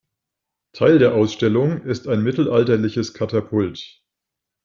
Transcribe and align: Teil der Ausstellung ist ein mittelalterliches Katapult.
Teil 0.73 0.97
der 0.97 1.13
Ausstellung 1.13 1.83
ist 1.83 2.07
ein 2.07 2.23
mittelalterliches 2.23 3.13
Katapult. 3.13 4.01